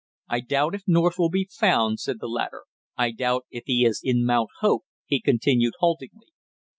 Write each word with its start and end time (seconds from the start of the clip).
"I 0.27 0.39
doubt 0.39 0.73
if 0.73 0.87
North 0.87 1.19
will 1.19 1.29
be 1.29 1.47
found," 1.51 1.99
said 1.99 2.17
the 2.19 2.25
latter. 2.27 2.63
"I 2.97 3.11
doubt 3.11 3.45
if 3.51 3.65
he 3.67 3.85
is 3.85 4.01
in 4.03 4.25
Mount 4.25 4.49
Hope," 4.61 4.85
he 5.05 5.21
continued 5.21 5.75
haltingly. 5.77 6.29